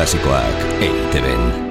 [0.00, 1.69] Klasikoak EITB-en.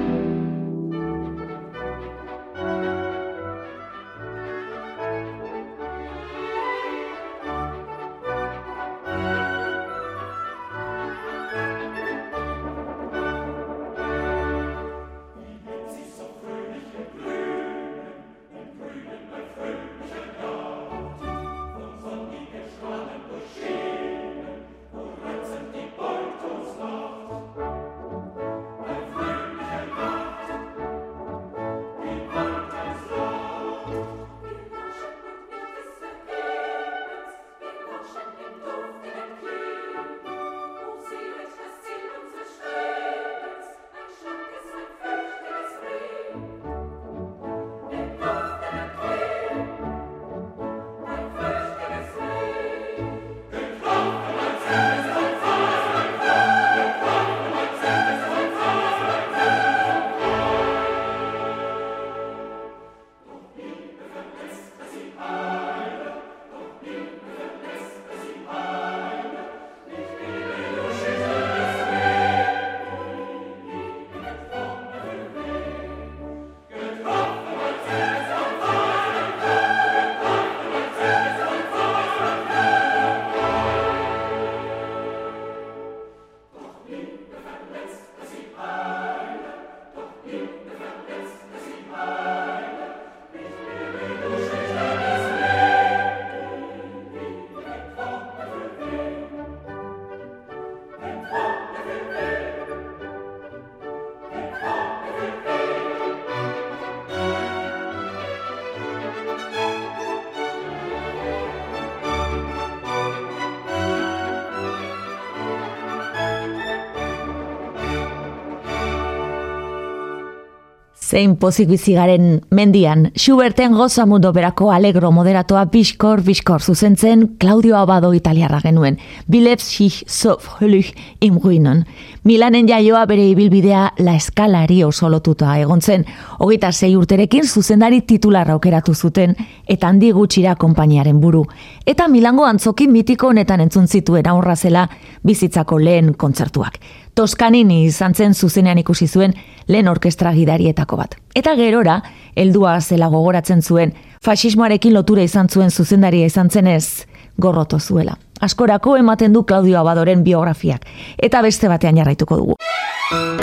[121.10, 128.12] Zein pozik bizigaren mendian, Schuberten goza mundo berako alegro moderatoa biskor, biskor zuzentzen Claudio Abado
[128.14, 131.84] italiarra genuen, bilef sich sof hölük imruinen.
[132.22, 136.06] Milanen jaioa bere ibilbidea la eskalari oso lotuta egon zen,
[136.38, 139.34] hogeita zei urterekin zuzendari titularra aukeratu zuten,
[139.66, 141.46] eta handi gutxira konpainiaren buru.
[141.86, 144.86] Eta Milango antzoki mitiko honetan entzun zituen aurra zela
[145.26, 146.78] bizitzako lehen kontzertuak.
[147.20, 149.34] Toskanini izan zen zuzenean ikusi zuen
[149.68, 151.18] lehen orkestra gidarietako bat.
[151.36, 151.98] Eta gerora,
[152.32, 153.92] heldua zela gogoratzen zuen,
[154.24, 157.04] fasismoarekin lotura izan zuen zuzendaria izan zenez,
[157.36, 158.16] gorroto zuela.
[158.40, 160.88] Askorako ematen du Claudio Abadoren biografiak,
[161.18, 162.56] eta beste batean jarraituko dugu.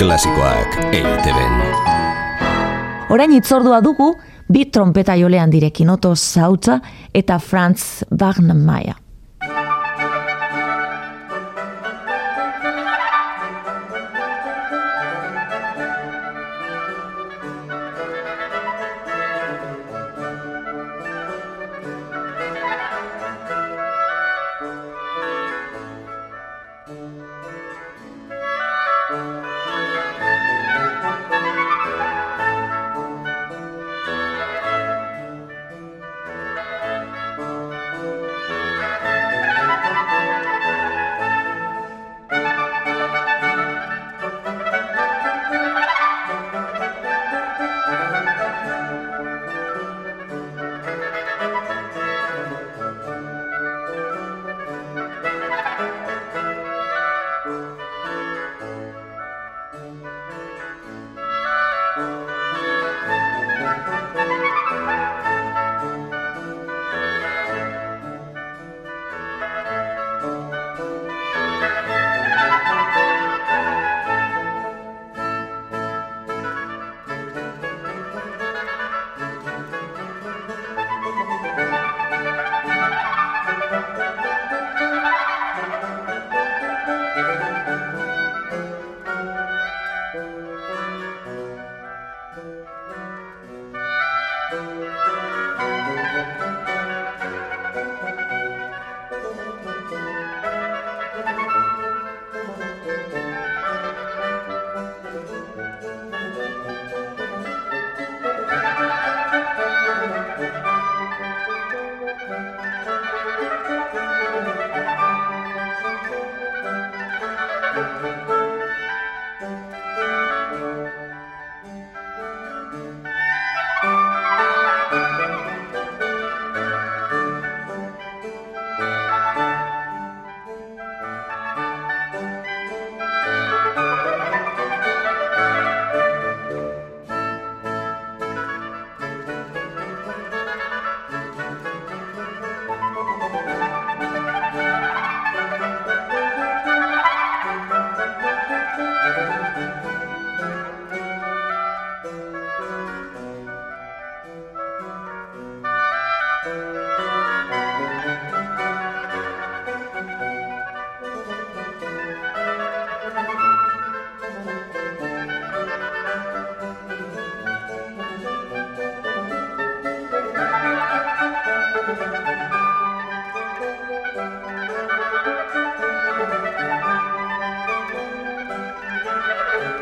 [0.02, 1.62] Klasikoak eiteben.
[3.14, 4.16] Orain itzordua dugu,
[4.50, 6.82] bi trompeta jolean direkin, Otto Zautza
[7.14, 8.98] eta Franz Wagnermeier.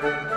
[0.06, 0.35] Thank you.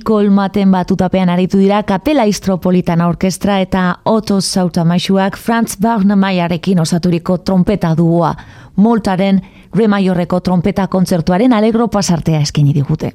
[0.00, 6.16] Nicole Maten batutapean aritu dira Kapela Istropolitana Orkestra eta Otto Zauta Maixuak Franz Wagner
[6.80, 8.34] osaturiko trompeta duua.
[8.76, 9.42] Moltaren
[9.74, 13.12] Remaiorreko trompeta kontzertuaren alegro pasartea eskeni digute.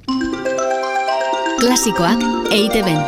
[1.59, 2.21] Klasikoak
[2.51, 3.01] eite ben.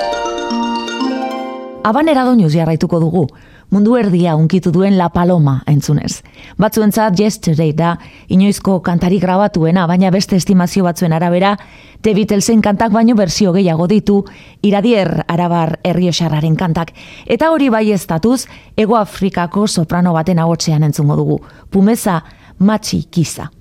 [1.84, 3.28] Abanera doinuz jarraituko dugu
[3.70, 6.22] mundu erdia unkitu duen La Paloma entzunez.
[6.58, 7.98] Batzuentzat Yesterday da,
[8.28, 11.58] inoizko kantari grabatuena, baina beste estimazio batzuen arabera,
[12.02, 14.22] The Beatlesen kantak baino berzio gehiago ditu,
[14.62, 16.94] iradier arabar herriosarraren kantak.
[17.26, 18.46] Eta hori bai ez datuz,
[18.78, 21.42] Ego Afrikako soprano baten agotzean entzungo dugu.
[21.70, 22.24] Pumeza,
[22.60, 23.52] matxi kiza.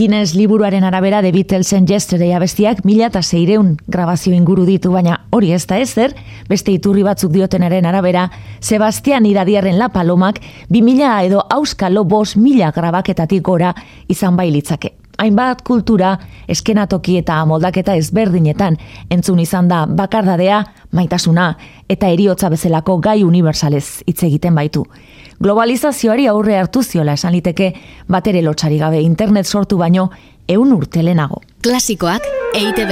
[0.00, 5.50] Guinness liburuaren arabera The Beatlesen Yesterday abestiak mila eta zeireun grabazio inguru ditu, baina hori
[5.52, 6.14] ez da ezer,
[6.48, 8.22] beste iturri batzuk diotenaren arabera,
[8.64, 10.40] Sebastian iradiarren la palomak,
[10.70, 13.74] bi mila edo auskalo bos mila grabaketatik gora
[14.08, 14.99] izan bailitzake.
[15.20, 16.14] Hainbat kultura,
[16.48, 18.78] eskenatoki eta moldaketa ezberdinetan
[19.12, 20.62] entzun izan da bakardadea,
[20.96, 21.50] maitasuna
[21.92, 24.86] eta eriotza bezalako gai universalez hitz egiten baitu.
[25.40, 27.74] Globalizazioari aurre hartu ziola esan liteke
[28.08, 30.10] batere lotxari gabe internet sortu baino
[30.48, 31.44] eun urtelenago.
[31.62, 32.88] Klasikoak eite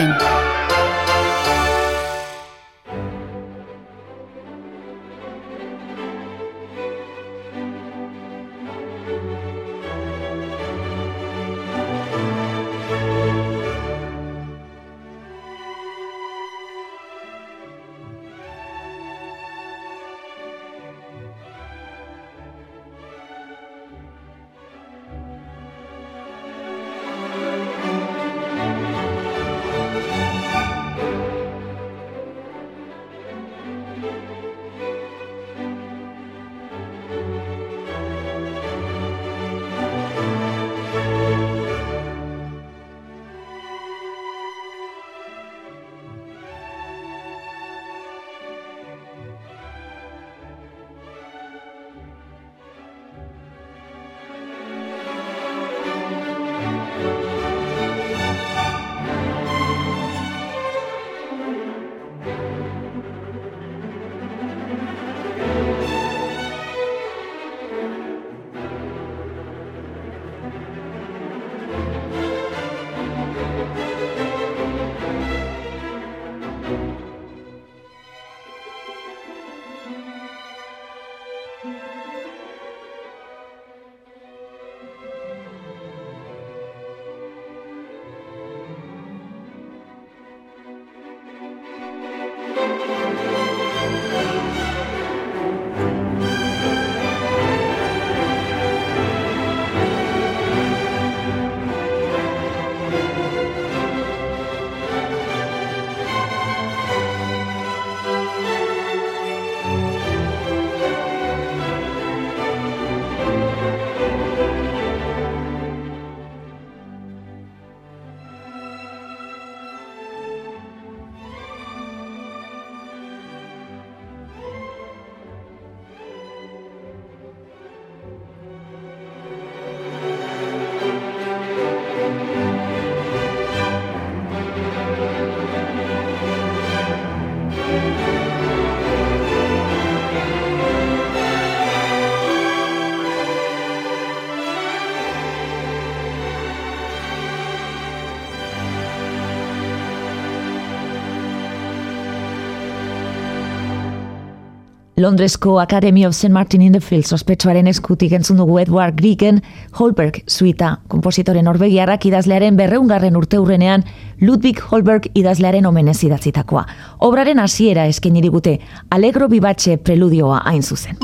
[154.99, 156.33] Londresko Academy of St.
[156.33, 159.45] Martin in the Fields ospetsuaren eskutik entzun dugu Edward Griegen
[159.79, 163.85] Holberg suita, kompositore norvegiarrak idazlearen berreungarren urte urrenean
[164.19, 166.65] Ludwig Holberg idazlearen omenez idatzitakoa.
[166.99, 168.57] Obraren hasiera esken irigute,
[168.91, 170.99] alegro bibatxe preludioa hain zuzen.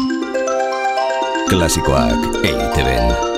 [1.46, 3.33] Klasikoak eiteben.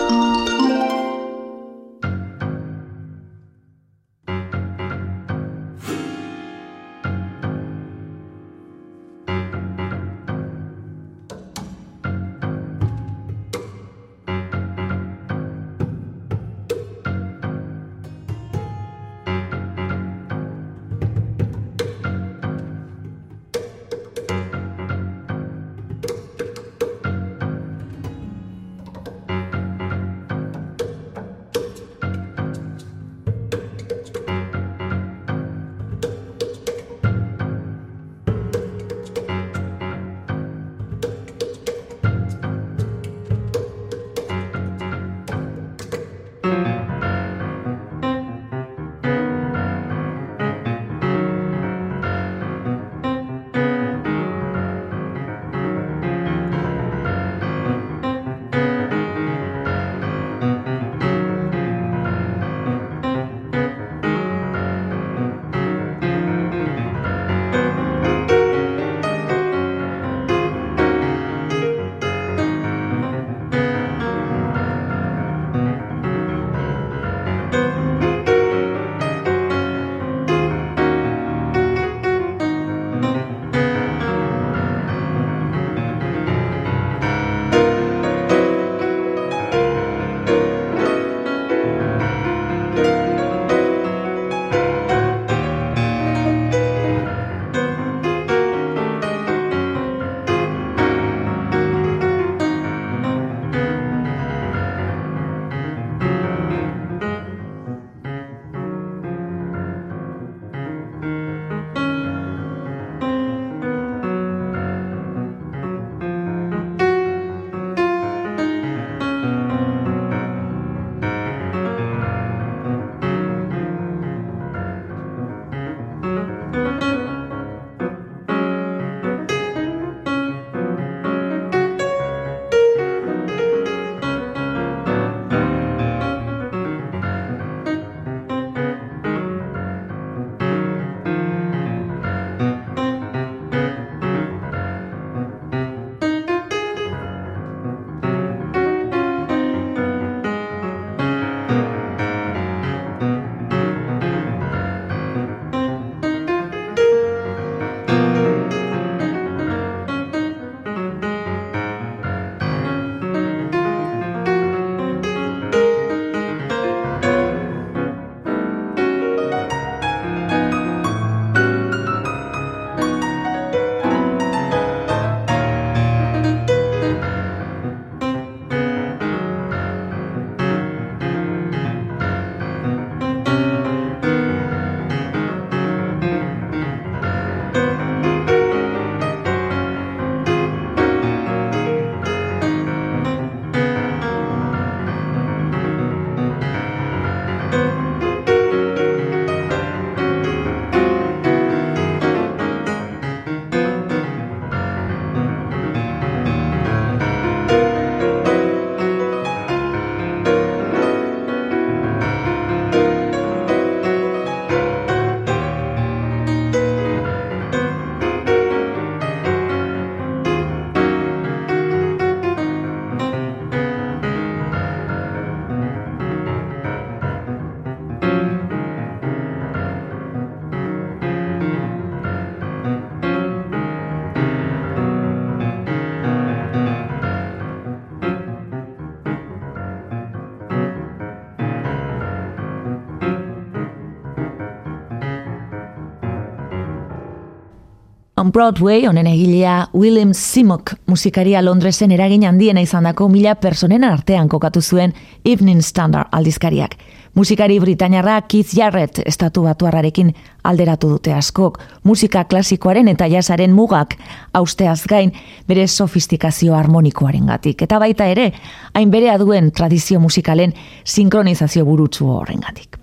[248.26, 254.58] On Broadway, honen egilea William Simok musikaria Londresen eragin handiena izandako mila personen artean kokatu
[254.62, 256.74] zuen Evening Standard aldizkariak.
[257.14, 260.10] Musikari Britainiarra Keith Jarrett estatu batuarrarekin
[260.42, 261.60] alderatu dute askok.
[261.84, 263.94] Musika klasikoaren eta jasaren mugak
[264.34, 265.12] austeaz gain
[265.46, 267.62] bere sofistikazio harmonikoaren gatik.
[267.62, 268.32] Eta baita ere,
[268.74, 270.52] hain berea duen tradizio musikalen
[270.84, 272.76] sinkronizazio burutsu horren gatik.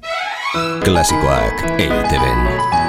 [0.87, 2.82] Klasikoak eiteben.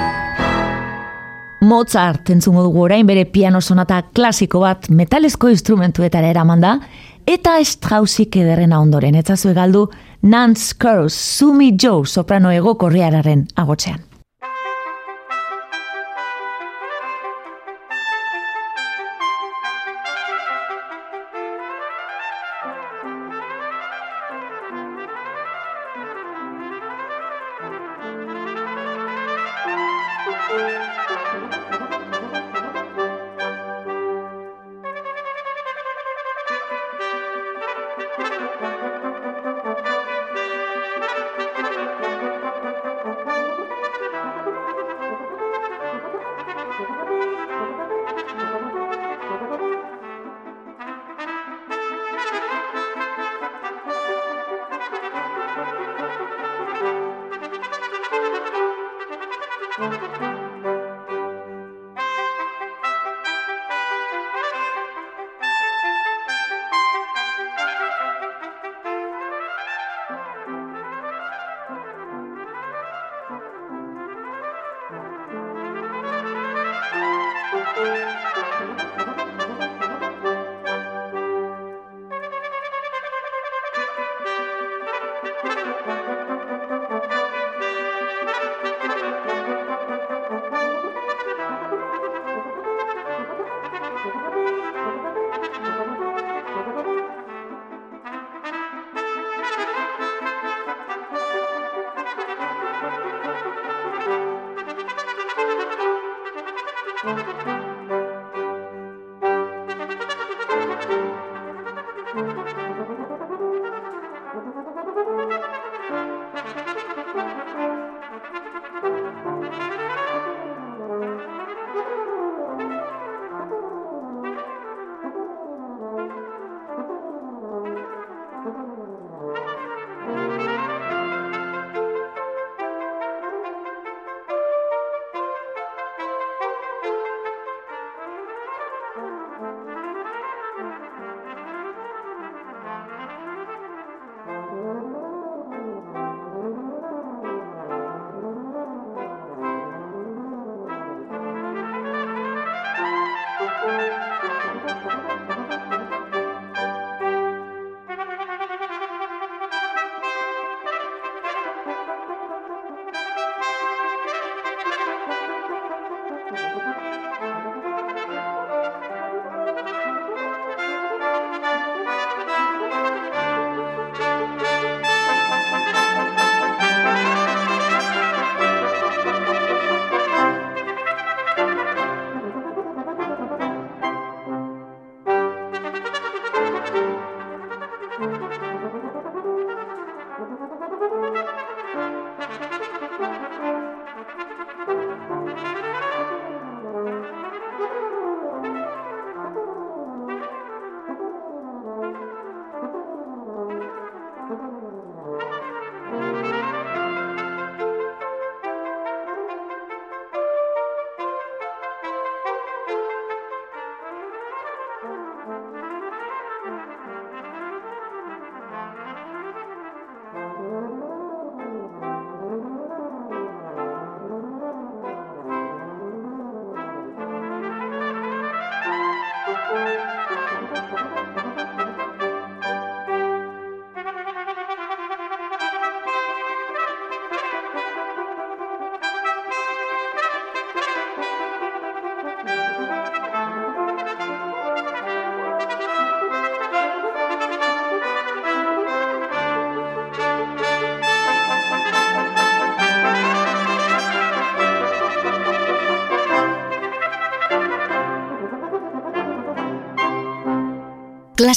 [1.61, 6.79] Mozart entzungo dugu orain bere piano sonata klasiko bat metalezko instrumentuetara eraman da,
[7.25, 9.87] eta Straussik ederrena ondoren, etzazue galdu
[10.21, 13.47] Nance Curls, Sumi Joe soprano ego korriararen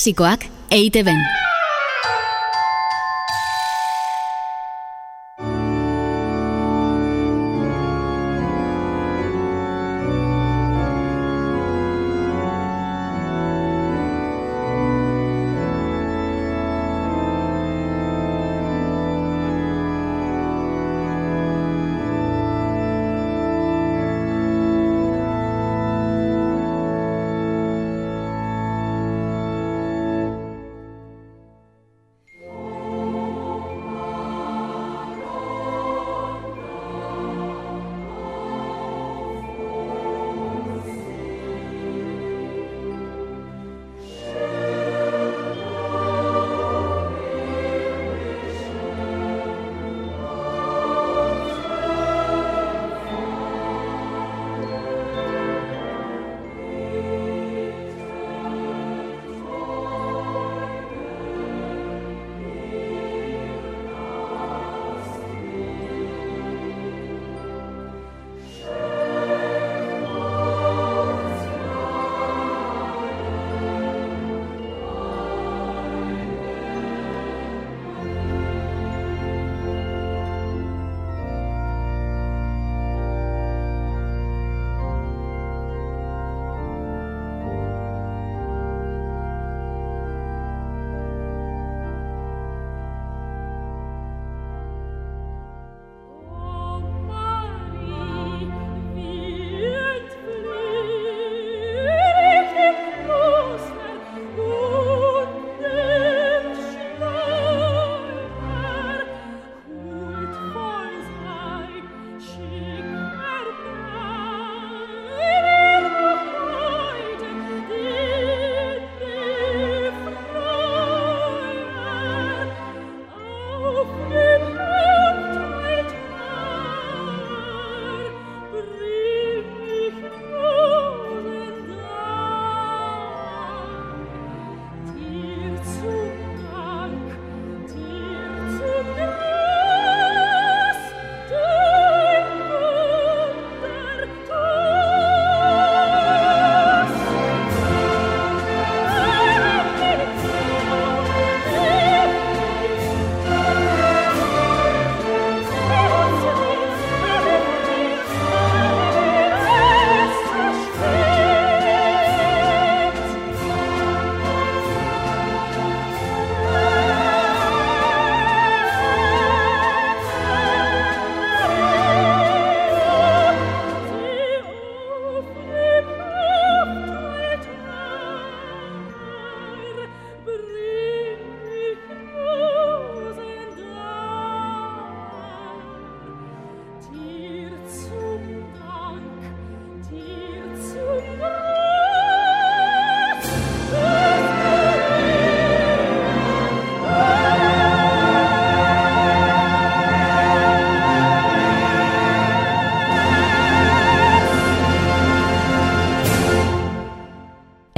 [0.09, 1.38] Klasikoak EITB-en.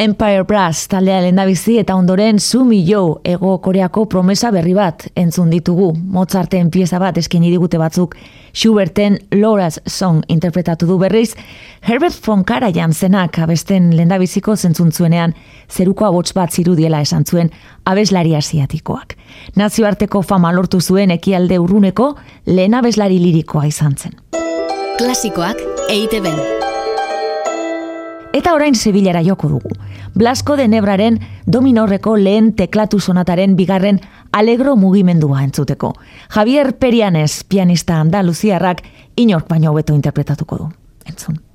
[0.00, 5.90] Empire Brass taldea lendabizi eta ondoren Sumi Jo ego koreako promesa berri bat entzun ditugu.
[5.92, 8.14] Mozarten pieza bat eskini digute batzuk
[8.54, 11.34] Schuberten Laura's Song interpretatu du berriz.
[11.82, 14.90] Herbert von Karajan zenak abesten lendabiziko zentzun
[15.68, 17.50] zeruko abots bat zirudiela esan zuen
[17.84, 19.18] abeslari asiatikoak.
[19.56, 24.16] Nazioarteko fama lortu zuen ekialde urruneko lehen abeslari lirikoa izan zen.
[24.96, 25.60] Klasikoak
[25.90, 26.20] eite
[28.32, 29.70] Eta orain Sevillara joko dugu.
[30.14, 33.98] Blasco de Nebraren dominorreko lehen teklatu sonataren bigarren
[34.30, 35.96] alegro mugimendua entzuteko.
[36.30, 38.84] Javier Perianes, pianista andaluziarrak,
[39.16, 40.72] inork baino hobeto interpretatuko du.
[41.06, 41.49] Entzun.